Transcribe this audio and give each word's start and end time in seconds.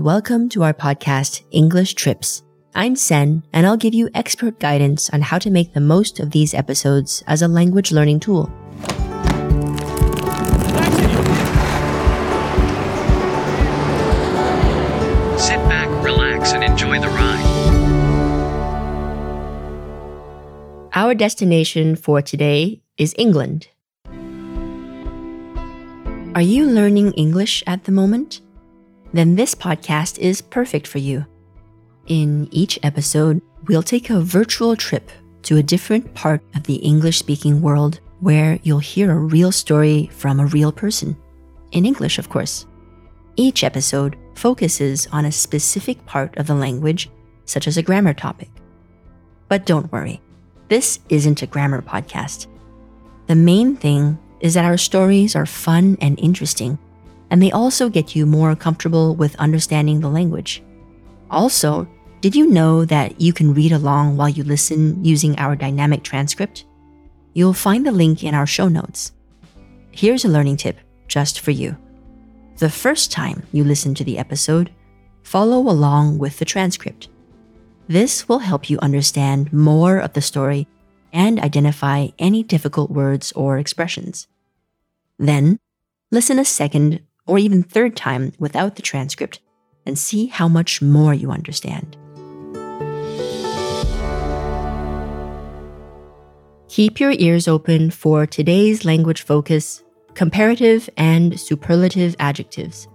and 0.00 0.06
welcome 0.06 0.48
to 0.48 0.62
our 0.62 0.72
podcast, 0.72 1.42
English 1.50 1.92
Trips. 1.92 2.42
I'm 2.74 2.96
Sen, 2.96 3.42
and 3.52 3.66
I'll 3.66 3.76
give 3.76 3.92
you 3.92 4.08
expert 4.14 4.58
guidance 4.58 5.10
on 5.10 5.20
how 5.20 5.38
to 5.38 5.50
make 5.50 5.74
the 5.74 5.80
most 5.82 6.18
of 6.18 6.30
these 6.30 6.54
episodes 6.54 7.22
as 7.26 7.42
a 7.42 7.48
language 7.48 7.92
learning 7.92 8.20
tool. 8.20 8.46
Sit 15.36 15.60
back, 15.68 15.90
relax, 16.02 16.54
and 16.54 16.64
enjoy 16.64 16.98
the 16.98 17.08
ride. 17.08 17.44
Our 20.94 21.14
destination 21.14 21.94
for 21.94 22.22
today 22.22 22.80
is 22.96 23.14
England. 23.18 23.68
Are 26.34 26.40
you 26.40 26.64
learning 26.64 27.12
English 27.12 27.62
at 27.66 27.84
the 27.84 27.92
moment? 27.92 28.40
Then 29.12 29.34
this 29.34 29.54
podcast 29.54 30.18
is 30.18 30.40
perfect 30.40 30.86
for 30.86 30.98
you. 30.98 31.26
In 32.06 32.48
each 32.50 32.78
episode, 32.82 33.42
we'll 33.66 33.82
take 33.82 34.10
a 34.10 34.20
virtual 34.20 34.76
trip 34.76 35.10
to 35.42 35.56
a 35.56 35.62
different 35.62 36.14
part 36.14 36.42
of 36.54 36.64
the 36.64 36.76
English 36.76 37.18
speaking 37.18 37.60
world 37.60 38.00
where 38.20 38.58
you'll 38.62 38.78
hear 38.78 39.10
a 39.10 39.18
real 39.18 39.50
story 39.50 40.10
from 40.12 40.38
a 40.38 40.46
real 40.46 40.70
person. 40.70 41.16
In 41.72 41.86
English, 41.86 42.18
of 42.18 42.28
course. 42.28 42.66
Each 43.36 43.64
episode 43.64 44.16
focuses 44.34 45.06
on 45.12 45.24
a 45.24 45.32
specific 45.32 46.04
part 46.06 46.36
of 46.36 46.46
the 46.46 46.54
language, 46.54 47.10
such 47.46 47.66
as 47.66 47.76
a 47.76 47.82
grammar 47.82 48.14
topic. 48.14 48.50
But 49.48 49.66
don't 49.66 49.90
worry, 49.90 50.20
this 50.68 51.00
isn't 51.08 51.42
a 51.42 51.46
grammar 51.46 51.82
podcast. 51.82 52.46
The 53.26 53.34
main 53.34 53.76
thing 53.76 54.18
is 54.40 54.54
that 54.54 54.64
our 54.64 54.76
stories 54.76 55.34
are 55.34 55.46
fun 55.46 55.96
and 56.00 56.18
interesting, 56.20 56.78
and 57.30 57.40
they 57.40 57.52
also 57.52 57.88
get 57.88 58.14
you 58.14 58.26
more 58.26 58.54
comfortable 58.56 59.14
with 59.14 59.36
understanding 59.36 60.00
the 60.00 60.10
language. 60.10 60.62
Also, 61.30 61.88
did 62.20 62.36
you 62.36 62.46
know 62.46 62.84
that 62.84 63.20
you 63.20 63.32
can 63.32 63.54
read 63.54 63.72
along 63.72 64.16
while 64.16 64.28
you 64.28 64.44
listen 64.44 65.02
using 65.04 65.38
our 65.38 65.56
dynamic 65.56 66.02
transcript? 66.02 66.66
You'll 67.32 67.54
find 67.54 67.86
the 67.86 67.92
link 67.92 68.24
in 68.24 68.34
our 68.34 68.46
show 68.46 68.68
notes. 68.68 69.12
Here's 69.92 70.24
a 70.24 70.28
learning 70.28 70.58
tip 70.58 70.78
just 71.08 71.40
for 71.40 71.52
you. 71.52 71.76
The 72.58 72.68
first 72.68 73.10
time 73.10 73.44
you 73.52 73.64
listen 73.64 73.94
to 73.94 74.04
the 74.04 74.18
episode, 74.18 74.70
follow 75.22 75.60
along 75.60 76.18
with 76.18 76.38
the 76.38 76.44
transcript. 76.44 77.08
This 77.88 78.28
will 78.28 78.40
help 78.40 78.68
you 78.68 78.78
understand 78.80 79.52
more 79.52 79.98
of 79.98 80.12
the 80.12 80.20
story 80.20 80.68
and 81.12 81.40
identify 81.40 82.08
any 82.18 82.42
difficult 82.42 82.90
words 82.90 83.32
or 83.32 83.58
expressions. 83.58 84.28
Then, 85.18 85.58
listen 86.10 86.38
a 86.38 86.44
second 86.44 87.00
or 87.30 87.38
even 87.38 87.62
third 87.62 87.96
time 87.96 88.32
without 88.38 88.74
the 88.74 88.82
transcript 88.82 89.40
and 89.86 89.96
see 89.96 90.26
how 90.26 90.48
much 90.48 90.82
more 90.82 91.14
you 91.14 91.30
understand. 91.30 91.96
Keep 96.68 97.00
your 97.00 97.12
ears 97.12 97.48
open 97.48 97.90
for 97.90 98.26
today's 98.26 98.84
language 98.84 99.22
focus 99.22 99.82
comparative 100.14 100.90
and 100.96 101.38
superlative 101.38 102.16
adjectives. 102.18 102.88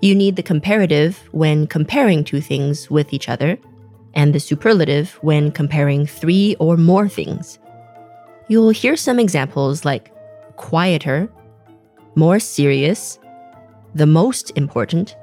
You 0.00 0.14
need 0.14 0.36
the 0.36 0.42
comparative 0.42 1.18
when 1.32 1.66
comparing 1.66 2.24
two 2.24 2.40
things 2.40 2.90
with 2.90 3.12
each 3.12 3.28
other, 3.28 3.58
and 4.14 4.34
the 4.34 4.40
superlative 4.40 5.12
when 5.22 5.50
comparing 5.52 6.06
three 6.06 6.56
or 6.58 6.76
more 6.76 7.08
things. 7.08 7.58
You'll 8.48 8.70
hear 8.70 8.96
some 8.96 9.18
examples 9.18 9.84
like 9.84 10.12
quieter, 10.56 11.28
more 12.14 12.38
serious, 12.38 13.18
the 13.94 14.06
most 14.06 14.50
important, 14.56 15.16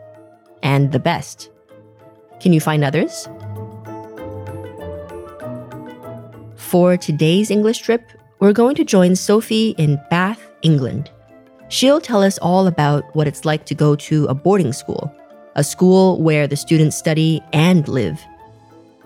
and 0.64 0.92
the 0.92 1.00
best. 1.00 1.50
Can 2.40 2.54
you 2.54 2.60
find 2.60 2.84
others? 2.84 3.28
For 6.56 6.98
today's 6.98 7.50
English 7.50 7.80
trip, 7.80 8.12
we're 8.40 8.54
going 8.54 8.76
to 8.76 8.86
join 8.86 9.16
Sophie 9.16 9.72
in 9.78 10.00
Bath, 10.10 10.50
England. 10.62 11.10
She'll 11.70 12.02
tell 12.02 12.24
us 12.24 12.38
all 12.40 12.68
about 12.68 13.04
what 13.16 13.28
it's 13.28 13.46
like 13.46 13.66
to 13.66 13.76
go 13.76 13.96
to 13.96 14.26
a 14.26 14.34
boarding 14.34 14.74
school, 14.74 15.14
a 15.56 15.64
school 15.64 16.22
where 16.22 16.48
the 16.48 16.56
students 16.56 16.96
study 16.96 17.42
and 17.54 17.88
live. 17.88 18.20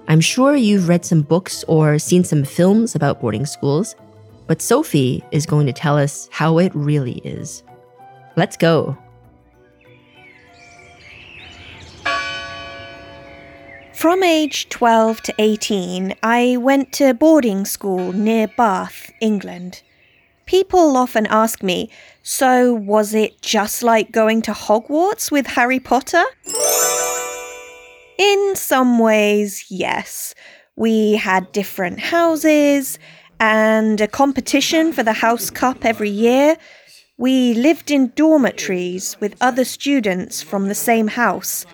I'm 0.07 0.22
sure 0.22 0.56
you've 0.56 0.90
read 0.90 1.06
some 1.06 1.22
books 1.22 1.63
or 1.68 1.97
seen 1.97 2.24
some 2.24 2.44
films 2.44 2.95
about 2.95 3.22
boarding 3.22 3.45
schools, 3.45 3.95
but 4.47 4.62
Sophie 4.62 5.24
is 5.31 5.45
going 5.45 5.66
to 5.68 5.74
tell 5.74 5.97
us 5.97 6.28
how 6.31 6.57
it 6.57 6.74
really 6.75 7.19
is. 7.24 7.63
Let's 8.35 8.57
go. 8.57 8.97
From 14.03 14.22
age 14.22 14.68
12 14.68 15.22
to 15.22 15.36
18, 15.40 16.16
I 16.22 16.58
went 16.58 16.91
to 16.91 17.14
boarding 17.14 17.64
school 17.64 18.12
near 18.12 18.50
Bath, 18.50 19.09
England. 19.22 19.81
People 20.46 20.97
often 20.97 21.25
ask 21.28 21.64
me, 21.64 21.90
so 22.22 22.74
was 22.74 23.13
it 23.13 23.42
just 23.42 23.81
like 23.81 24.12
going 24.12 24.42
to 24.42 24.52
Hogwarts 24.52 25.31
with 25.31 25.47
Harry 25.47 25.80
Potter? 25.80 26.25
In 28.18 28.56
some 28.58 29.00
ways, 29.00 29.68
yes. 29.69 30.36
We 30.75 31.13
had 31.13 31.53
different 31.53 32.02
houses 32.02 33.00
and 33.40 34.02
a 34.02 34.08
competition 34.09 34.92
for 34.92 35.03
the 35.03 35.13
House 35.13 35.50
Cup 35.50 35.86
every 35.86 36.09
year. 36.09 36.58
We 37.18 37.53
lived 37.53 37.90
in 37.90 38.12
dormitories 38.18 39.16
with 39.22 39.38
other 39.40 39.63
students 39.63 40.42
from 40.42 40.68
the 40.68 40.75
same 40.75 41.08
house. 41.08 41.66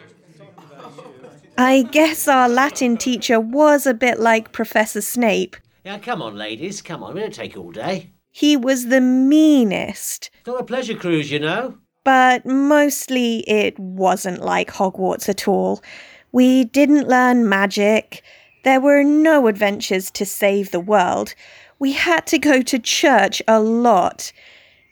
I 1.59 1.81
guess 1.81 2.29
our 2.29 2.47
Latin 2.47 2.95
teacher 2.95 3.37
was 3.37 3.85
a 3.85 3.93
bit 3.93 4.17
like 4.17 4.53
Professor 4.53 5.01
Snape. 5.01 5.57
Now, 5.83 5.97
come 5.97 6.21
on, 6.21 6.37
ladies, 6.37 6.81
come 6.81 7.03
on. 7.03 7.13
We 7.13 7.19
don't 7.19 7.33
take 7.33 7.57
all 7.57 7.73
day. 7.73 8.11
He 8.31 8.55
was 8.55 8.87
the 8.87 9.01
meanest, 9.01 10.29
not 10.47 10.61
a 10.61 10.63
pleasure 10.63 10.95
cruise, 10.95 11.29
you 11.29 11.39
know. 11.39 11.77
but 12.05 12.45
mostly 12.45 13.39
it 13.39 13.77
wasn't 13.77 14.41
like 14.41 14.71
Hogwarts 14.71 15.27
at 15.27 15.49
all. 15.49 15.83
We 16.31 16.63
didn't 16.63 17.09
learn 17.09 17.49
magic. 17.49 18.23
There 18.63 18.79
were 18.79 19.03
no 19.03 19.47
adventures 19.47 20.09
to 20.11 20.25
save 20.25 20.71
the 20.71 20.79
world. 20.79 21.35
We 21.77 21.91
had 21.91 22.25
to 22.27 22.39
go 22.39 22.61
to 22.61 22.79
church 22.79 23.41
a 23.49 23.59
lot. 23.59 24.31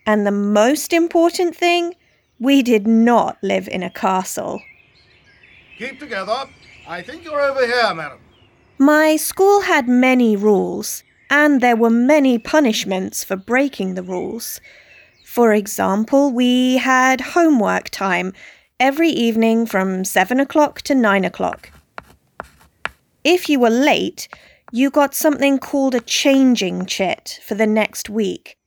And 0.06 0.28
the 0.28 0.32
most 0.32 0.92
important 0.92 1.56
thing, 1.56 1.96
we 2.40 2.62
did 2.62 2.86
not 2.86 3.38
live 3.42 3.70
in 3.70 3.84
a 3.84 3.90
castle. 3.90 4.62
Keep 5.78 6.00
together. 6.00 6.46
I 6.88 7.04
think 7.04 7.24
you're 7.24 7.42
over 7.42 7.66
here, 7.66 7.94
madam. 7.94 8.18
My 8.80 9.16
school 9.16 9.62
had 9.62 9.88
many 9.88 10.36
rules, 10.36 11.04
and 11.30 11.62
there 11.62 11.76
were 11.76 11.92
many 11.92 12.40
punishments 12.40 13.24
for 13.24 13.36
breaking 13.36 13.94
the 13.94 14.02
rules. 14.02 14.60
For 15.24 15.54
example, 15.54 16.32
we 16.32 16.78
had 16.78 17.22
homework 17.22 17.90
time 17.90 18.34
every 18.80 19.10
evening 19.10 19.68
from 19.68 20.04
7 20.04 20.40
o'clock 20.40 20.82
to 20.84 20.96
9 20.96 21.26
o'clock. 21.26 21.70
If 23.24 23.48
you 23.48 23.60
were 23.60 23.70
late, 23.70 24.28
you 24.72 24.90
got 24.90 25.14
something 25.14 25.60
called 25.60 25.94
a 25.94 26.00
changing 26.02 26.88
chit 26.88 27.40
for 27.46 27.54
the 27.54 27.68
next 27.68 28.10
week. 28.10 28.58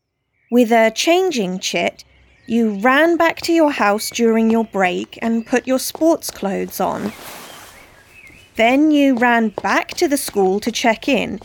With 0.51 0.71
a 0.71 0.93
changing 0.95 1.59
chit, 1.59 2.05
you 2.51 2.71
ran 2.81 3.17
back 3.17 3.41
to 3.43 3.53
your 3.53 3.71
house 3.71 4.11
during 4.11 4.51
your 4.51 4.65
break 4.65 5.17
and 5.23 5.47
put 5.47 5.69
your 5.69 5.79
sports 5.79 6.33
clothes 6.33 6.81
on. 6.81 7.13
Then 8.57 8.91
you 8.91 9.17
ran 9.17 9.51
back 9.63 9.91
to 9.91 10.09
the 10.09 10.17
school 10.17 10.59
to 10.59 10.73
check 10.73 11.07
in. 11.07 11.39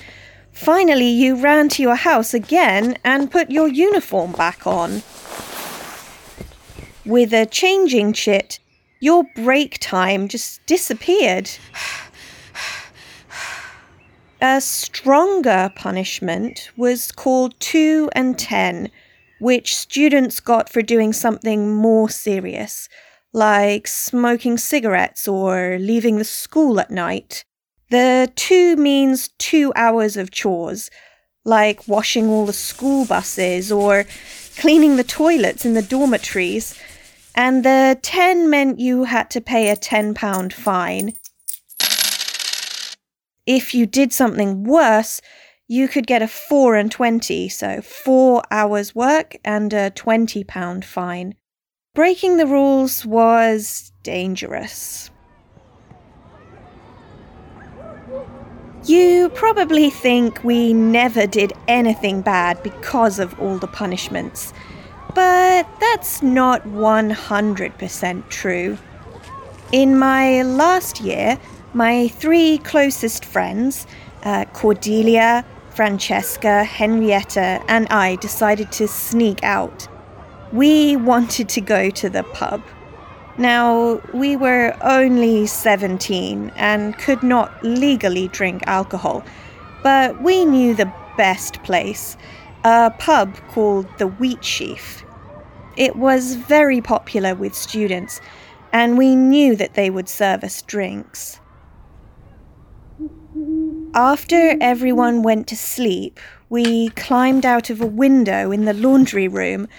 Finally, 0.51 1.09
you 1.09 1.35
ran 1.35 1.69
to 1.69 1.84
your 1.84 1.96
house 1.96 2.34
again 2.34 2.97
and 3.03 3.29
put 3.29 3.52
your 3.52 3.67
uniform 3.67 4.31
back 4.31 4.66
on. 4.66 5.03
With 7.05 7.34
a 7.34 7.46
changing 7.46 8.13
chit, 8.13 8.58
your 8.99 9.25
break 9.35 9.78
time 9.79 10.28
just 10.28 10.66
disappeared. 10.66 11.51
A 14.41 14.59
stronger 14.59 15.72
punishment 15.75 16.72
was 16.75 17.11
called 17.11 17.53
2 17.59 18.09
and 18.13 18.40
10, 18.40 18.90
which 19.46 19.76
students 19.76 20.40
got 20.40 20.68
for 20.68 20.82
doing 20.82 21.14
something 21.14 21.72
more 21.72 22.09
serious, 22.09 22.90
like 23.32 23.86
smoking 23.86 24.58
cigarettes 24.58 25.28
or 25.28 25.78
leaving 25.80 26.18
the 26.18 26.24
school 26.24 26.80
at 26.80 26.90
night. 26.90 27.46
The 27.92 28.32
2 28.36 28.76
means 28.76 29.30
2 29.38 29.72
hours 29.76 30.18
of 30.18 30.32
chores, 30.32 30.90
like 31.44 31.88
washing 31.88 32.28
all 32.28 32.47
the 32.47 32.53
school 32.53 33.06
buses 33.06 33.72
or 33.72 34.06
cleaning 34.58 34.96
the 34.96 35.03
toilets 35.03 35.64
in 35.64 35.76
the 35.76 35.84
dormitories. 35.84 36.76
And 37.36 37.64
the 37.64 38.00
10 38.02 38.50
meant 38.50 38.80
you 38.80 39.03
had 39.03 39.30
to 39.30 39.42
pay 39.42 39.70
a 39.70 39.76
£10 39.76 40.53
fine. 40.53 41.14
If 43.46 43.76
you 43.76 43.86
did 43.86 44.12
something 44.12 44.64
worse, 44.64 45.22
you 45.67 45.88
could 45.88 46.06
get 46.06 46.22
a 46.22 46.28
4 46.28 46.76
and 46.76 46.91
20, 46.91 47.50
so 47.50 47.82
4 47.82 48.44
hours 48.52 48.94
work 48.94 49.35
and 49.44 49.73
a 49.73 49.91
£20 49.91 50.84
fine. 50.84 51.35
breaking 51.96 52.35
the 52.38 52.46
rules 52.46 53.06
was 53.06 53.91
dangerous. 54.03 55.09
You 58.84 59.29
probably 59.29 59.90
think 59.90 60.44
we 60.44 60.73
never 60.73 61.26
did 61.26 61.53
anything 61.68 62.22
bad 62.22 62.61
because 62.61 63.18
of 63.18 63.40
all 63.40 63.58
the 63.58 63.68
punishments, 63.68 64.53
but 65.16 65.68
that's 65.79 66.22
not 66.22 66.61
100% 66.66 68.29
true. 68.29 68.78
In 69.72 69.97
my 69.97 70.44
last 70.44 71.02
year, 71.02 71.40
my 71.73 72.09
three 72.09 72.59
closest 72.59 73.26
friends, 73.26 73.88
uh, 74.23 74.46
Cordelia, 74.53 75.44
Francesca, 75.75 76.63
Henrietta, 76.63 77.61
and 77.67 77.87
I 77.89 78.16
decided 78.16 78.72
to 78.73 78.87
sneak 78.87 79.43
out. 79.43 79.87
We 80.53 80.95
wanted 80.95 81.49
to 81.49 81.61
go 81.61 81.89
to 81.89 82.09
the 82.09 82.23
pub. 82.23 82.61
Now, 83.37 84.01
we 84.13 84.37
were 84.37 84.77
only 84.81 85.45
17 85.45 86.53
and 86.55 86.97
could 86.97 87.22
not 87.22 87.51
legally 87.61 88.29
drink 88.29 88.63
alcohol, 88.67 89.25
but 89.83 90.22
we 90.22 90.45
knew 90.45 90.73
the 90.73 90.91
best 91.17 91.61
place 91.63 92.16
a 92.63 92.91
pub 92.97 93.35
called 93.49 93.85
the 93.97 94.07
Wheatsheaf. 94.07 95.03
It 95.75 95.97
was 95.97 96.35
very 96.35 96.79
popular 96.79 97.35
with 97.35 97.53
students, 97.53 98.22
and 98.72 98.97
we 98.97 99.16
knew 99.16 99.57
that 99.57 99.73
they 99.73 99.89
would 99.89 100.07
serve 100.07 100.43
us 100.43 100.61
drinks. 100.61 101.41
After 103.97 104.58
everyone 104.59 105.24
went 105.24 105.47
to 105.47 105.56
sleep, 105.56 106.20
we 106.50 106.90
climbed 106.90 107.46
out 107.46 107.70
of 107.70 107.80
a 107.80 107.86
window 107.86 108.52
in 108.52 108.66
the 108.66 108.74
laundry 108.74 109.30
room, 109.30 109.70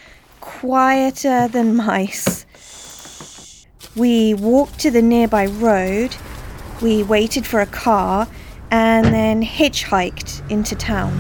quieter 0.41 1.49
than 1.49 1.77
mice. 1.77 2.47
We 3.95 4.33
walked 4.33 4.79
to 4.81 4.91
the 4.91 5.03
nearby 5.03 5.45
road, 5.45 6.17
we 6.81 7.03
waited 7.03 7.47
for 7.47 7.61
a 7.61 7.67
car, 7.67 8.27
and 8.71 9.05
then 9.05 9.43
hitchhiked 9.43 10.51
into 10.51 10.75
town. 10.75 11.13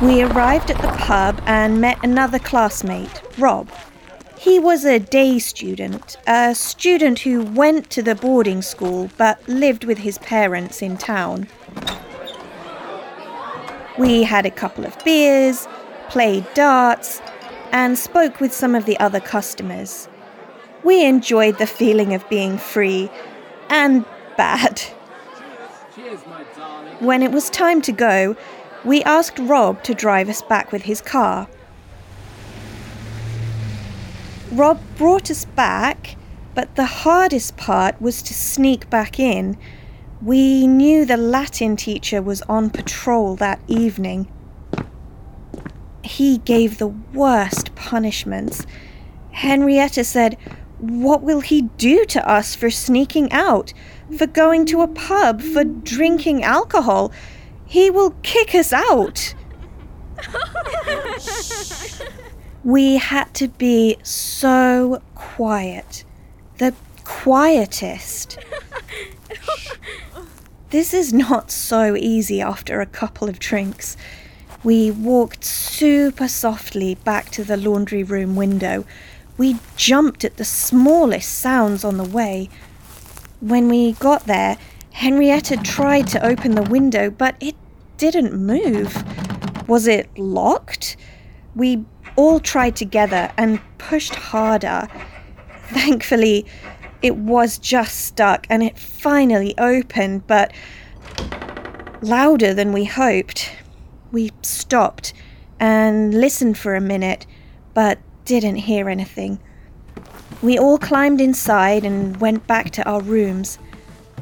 We 0.00 0.22
arrived 0.22 0.70
at 0.70 0.80
the 0.80 0.96
pub 0.96 1.42
and 1.44 1.78
met 1.78 2.02
another 2.02 2.38
classmate, 2.38 3.20
Rob. 3.36 3.68
He 4.40 4.58
was 4.58 4.86
a 4.86 4.98
day 4.98 5.38
student, 5.38 6.16
a 6.26 6.54
student 6.54 7.18
who 7.18 7.42
went 7.42 7.90
to 7.90 8.02
the 8.02 8.14
boarding 8.14 8.62
school 8.62 9.10
but 9.18 9.46
lived 9.46 9.84
with 9.84 9.98
his 9.98 10.16
parents 10.16 10.80
in 10.80 10.96
town. 10.96 11.46
We 13.98 14.22
had 14.22 14.46
a 14.46 14.50
couple 14.50 14.86
of 14.86 14.96
beers, 15.04 15.68
played 16.08 16.46
darts, 16.54 17.20
and 17.70 17.98
spoke 17.98 18.40
with 18.40 18.54
some 18.54 18.74
of 18.74 18.86
the 18.86 18.98
other 18.98 19.20
customers. 19.20 20.08
We 20.84 21.04
enjoyed 21.04 21.58
the 21.58 21.66
feeling 21.66 22.14
of 22.14 22.26
being 22.30 22.56
free 22.56 23.10
and 23.68 24.06
bad. 24.38 24.80
When 27.00 27.22
it 27.22 27.30
was 27.30 27.50
time 27.50 27.82
to 27.82 27.92
go, 27.92 28.36
we 28.86 29.04
asked 29.04 29.38
Rob 29.38 29.82
to 29.82 29.92
drive 29.92 30.30
us 30.30 30.40
back 30.40 30.72
with 30.72 30.84
his 30.84 31.02
car. 31.02 31.46
Rob 34.52 34.80
brought 34.96 35.30
us 35.30 35.44
back, 35.44 36.16
but 36.54 36.74
the 36.74 36.84
hardest 36.84 37.56
part 37.56 38.00
was 38.00 38.22
to 38.22 38.34
sneak 38.34 38.90
back 38.90 39.18
in 39.18 39.56
we 40.22 40.66
knew 40.66 41.06
the 41.06 41.16
Latin 41.16 41.76
teacher 41.76 42.20
was 42.20 42.42
on 42.42 42.68
patrol 42.68 43.36
that 43.36 43.58
evening. 43.66 44.30
He 46.02 46.36
gave 46.38 46.76
the 46.76 46.88
worst 46.88 47.74
punishments. 47.74 48.66
Henrietta 49.32 50.04
said, 50.04 50.36
What 50.78 51.22
will 51.22 51.40
he 51.40 51.62
do 51.62 52.04
to 52.06 52.28
us 52.28 52.54
for 52.54 52.68
sneaking 52.68 53.32
out, 53.32 53.72
for 54.18 54.26
going 54.26 54.66
to 54.66 54.82
a 54.82 54.88
pub, 54.88 55.40
for 55.40 55.64
drinking 55.64 56.44
alcohol? 56.44 57.12
He 57.64 57.88
will 57.88 58.14
kick 58.22 58.54
us 58.54 58.74
out. 58.74 59.34
we 62.64 62.96
had 62.96 63.32
to 63.34 63.48
be 63.48 63.96
so 64.02 65.02
quiet. 65.14 66.04
The 66.58 66.74
quietest. 67.04 68.38
This 70.70 70.94
is 70.94 71.12
not 71.12 71.50
so 71.50 71.96
easy 71.96 72.40
after 72.40 72.80
a 72.80 72.86
couple 72.86 73.28
of 73.28 73.40
drinks. 73.40 73.96
We 74.62 74.92
walked 74.92 75.44
super 75.44 76.28
softly 76.28 76.94
back 76.94 77.30
to 77.30 77.42
the 77.42 77.56
laundry 77.56 78.04
room 78.04 78.36
window. 78.36 78.84
We 79.36 79.56
jumped 79.76 80.24
at 80.24 80.36
the 80.36 80.44
smallest 80.44 81.28
sounds 81.28 81.82
on 81.82 81.96
the 81.96 82.04
way. 82.04 82.50
When 83.40 83.68
we 83.68 83.94
got 83.94 84.26
there, 84.26 84.58
Henrietta 84.92 85.56
tried 85.56 86.06
to 86.08 86.24
open 86.24 86.54
the 86.54 86.62
window, 86.62 87.10
but 87.10 87.34
it 87.40 87.56
didn't 87.96 88.32
move. 88.34 88.94
Was 89.68 89.88
it 89.88 90.16
locked? 90.16 90.96
We 91.56 91.84
all 92.20 92.38
tried 92.38 92.76
together 92.76 93.32
and 93.38 93.58
pushed 93.78 94.14
harder. 94.14 94.86
Thankfully, 95.68 96.44
it 97.00 97.16
was 97.16 97.56
just 97.56 98.04
stuck 98.04 98.46
and 98.50 98.62
it 98.62 98.78
finally 98.78 99.54
opened, 99.56 100.26
but 100.26 100.52
louder 102.02 102.52
than 102.52 102.74
we 102.74 102.84
hoped. 102.84 103.50
We 104.12 104.32
stopped 104.42 105.14
and 105.58 106.12
listened 106.12 106.58
for 106.58 106.74
a 106.74 106.80
minute, 106.80 107.26
but 107.72 107.98
didn't 108.26 108.56
hear 108.56 108.90
anything. 108.90 109.40
We 110.42 110.58
all 110.58 110.76
climbed 110.76 111.22
inside 111.22 111.86
and 111.86 112.20
went 112.20 112.46
back 112.46 112.70
to 112.72 112.86
our 112.86 113.00
rooms. 113.00 113.58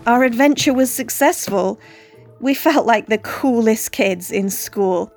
Our 0.06 0.23
adventure 0.23 0.73
was 0.73 0.93
successful. 0.93 1.81
We 2.39 2.55
felt 2.55 2.87
like 2.87 3.06
the 3.09 3.19
coolest 3.19 3.91
kids 3.91 4.31
in 4.31 4.51
school. 4.51 5.12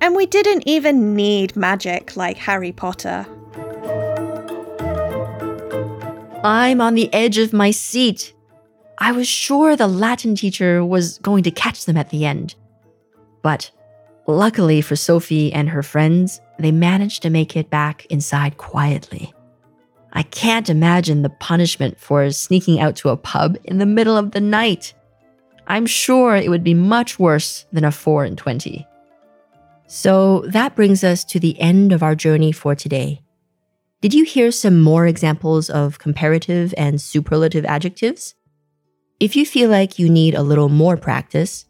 And 0.00 0.14
we 0.14 0.26
didn't 0.26 0.62
even 0.66 1.14
need 1.14 1.56
magic 1.56 2.16
like 2.16 2.36
Harry 2.36 2.72
Potter. 2.72 3.26
I'm 6.44 6.80
on 6.80 6.94
the 6.94 7.12
edge 7.12 7.38
of 7.38 7.52
my 7.52 7.72
seat. 7.72 8.32
I 8.98 9.12
was 9.12 9.26
sure 9.26 9.74
the 9.74 9.88
Latin 9.88 10.36
teacher 10.36 10.84
was 10.84 11.18
going 11.18 11.42
to 11.44 11.50
catch 11.50 11.84
them 11.84 11.96
at 11.96 12.10
the 12.10 12.24
end. 12.24 12.54
But 13.42 13.70
luckily 14.26 14.80
for 14.80 14.94
Sophie 14.94 15.52
and 15.52 15.68
her 15.68 15.82
friends, 15.82 16.40
they 16.58 16.70
managed 16.70 17.22
to 17.22 17.30
make 17.30 17.56
it 17.56 17.70
back 17.70 18.06
inside 18.06 18.56
quietly. 18.56 19.32
I 20.12 20.22
can't 20.22 20.70
imagine 20.70 21.22
the 21.22 21.28
punishment 21.28 21.98
for 21.98 22.30
sneaking 22.30 22.80
out 22.80 22.96
to 22.96 23.10
a 23.10 23.16
pub 23.16 23.56
in 23.64 23.78
the 23.78 23.86
middle 23.86 24.16
of 24.16 24.30
the 24.30 24.40
night. 24.40 24.94
I'm 25.66 25.86
sure 25.86 26.34
it 26.34 26.48
would 26.48 26.64
be 26.64 26.74
much 26.74 27.18
worse 27.18 27.66
than 27.72 27.84
a 27.84 27.92
4 27.92 28.24
in 28.24 28.36
20. 28.36 28.86
So 29.88 30.44
that 30.48 30.76
brings 30.76 31.02
us 31.02 31.24
to 31.24 31.40
the 31.40 31.58
end 31.58 31.92
of 31.92 32.02
our 32.02 32.14
journey 32.14 32.52
for 32.52 32.74
today. 32.74 33.22
Did 34.02 34.12
you 34.12 34.24
hear 34.24 34.52
some 34.52 34.80
more 34.80 35.06
examples 35.06 35.70
of 35.70 35.98
comparative 35.98 36.74
and 36.76 37.00
superlative 37.00 37.64
adjectives? 37.64 38.34
If 39.18 39.34
you 39.34 39.46
feel 39.46 39.70
like 39.70 39.98
you 39.98 40.10
need 40.10 40.34
a 40.34 40.42
little 40.42 40.68
more 40.68 40.98
practice, 40.98 41.64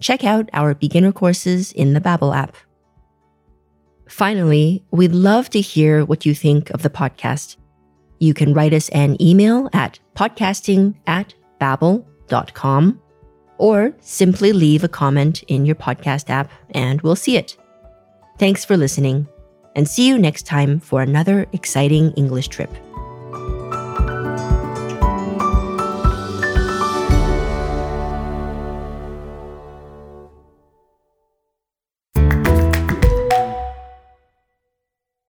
check 0.00 0.22
out 0.22 0.50
our 0.52 0.74
beginner 0.74 1.12
courses 1.12 1.72
in 1.72 1.94
the 1.94 2.00
Babbel 2.00 2.36
app. 2.36 2.56
Finally, 4.06 4.84
we'd 4.90 5.14
love 5.14 5.48
to 5.50 5.60
hear 5.62 6.04
what 6.04 6.26
you 6.26 6.34
think 6.34 6.68
of 6.70 6.82
the 6.82 6.90
podcast. 6.90 7.56
You 8.18 8.34
can 8.34 8.52
write 8.52 8.74
us 8.74 8.90
an 8.90 9.20
email 9.20 9.70
at 9.72 9.98
podcasting 10.14 10.94
at 11.06 11.34
babbel.com 11.58 13.00
or 13.56 13.94
simply 14.00 14.52
leave 14.52 14.84
a 14.84 14.88
comment 14.88 15.42
in 15.44 15.64
your 15.64 15.76
podcast 15.76 16.28
app 16.28 16.50
and 16.72 17.00
we'll 17.00 17.16
see 17.16 17.38
it. 17.38 17.56
Thanks 18.38 18.64
for 18.64 18.76
listening 18.76 19.28
and 19.76 19.88
see 19.88 20.06
you 20.08 20.18
next 20.18 20.44
time 20.44 20.80
for 20.80 21.02
another 21.02 21.46
exciting 21.52 22.12
English 22.12 22.48
trip. 22.48 22.70